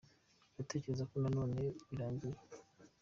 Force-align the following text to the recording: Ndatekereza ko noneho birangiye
Ndatekereza 0.53 1.03
ko 1.09 1.15
noneho 1.23 1.67
birangiye 1.89 2.39